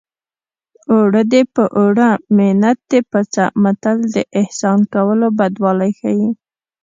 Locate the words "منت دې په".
2.37-3.19